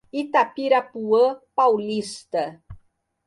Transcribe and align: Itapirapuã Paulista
Itapirapuã 0.21 1.37
Paulista 1.53 2.57